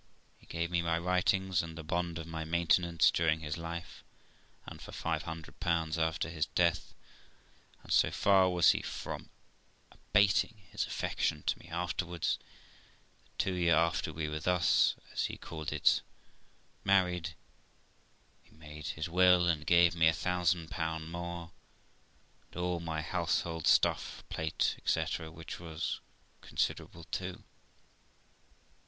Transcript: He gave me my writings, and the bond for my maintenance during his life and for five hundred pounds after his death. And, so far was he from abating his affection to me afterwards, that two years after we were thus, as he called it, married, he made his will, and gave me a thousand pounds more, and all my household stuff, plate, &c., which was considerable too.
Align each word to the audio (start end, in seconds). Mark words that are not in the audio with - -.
He 0.39 0.47
gave 0.47 0.71
me 0.71 0.81
my 0.81 0.97
writings, 0.97 1.61
and 1.61 1.77
the 1.77 1.83
bond 1.83 2.15
for 2.17 2.25
my 2.25 2.43
maintenance 2.43 3.11
during 3.11 3.41
his 3.41 3.55
life 3.55 4.03
and 4.65 4.81
for 4.81 4.91
five 4.91 5.21
hundred 5.29 5.59
pounds 5.59 5.95
after 5.95 6.27
his 6.29 6.47
death. 6.47 6.95
And, 7.83 7.93
so 7.93 8.09
far 8.09 8.49
was 8.49 8.71
he 8.71 8.81
from 8.81 9.29
abating 9.91 10.63
his 10.71 10.87
affection 10.87 11.43
to 11.43 11.59
me 11.59 11.67
afterwards, 11.67 12.39
that 13.23 13.37
two 13.37 13.53
years 13.53 13.75
after 13.75 14.11
we 14.11 14.27
were 14.27 14.39
thus, 14.39 14.95
as 15.13 15.25
he 15.25 15.37
called 15.37 15.71
it, 15.71 16.01
married, 16.83 17.35
he 18.43 18.49
made 18.49 18.87
his 18.87 19.07
will, 19.07 19.47
and 19.47 19.67
gave 19.67 19.93
me 19.95 20.07
a 20.07 20.13
thousand 20.13 20.71
pounds 20.71 21.07
more, 21.11 21.51
and 22.49 22.59
all 22.59 22.79
my 22.79 23.03
household 23.03 23.67
stuff, 23.67 24.23
plate, 24.29 24.77
&c., 24.83 24.99
which 25.27 25.59
was 25.59 25.99
considerable 26.41 27.03
too. 27.03 27.43